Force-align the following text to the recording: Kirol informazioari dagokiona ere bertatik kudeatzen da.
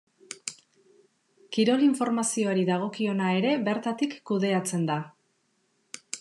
Kirol 1.57 1.83
informazioari 1.87 2.65
dagokiona 2.71 3.29
ere 3.43 3.53
bertatik 3.69 4.19
kudeatzen 4.31 4.91
da. 4.93 4.99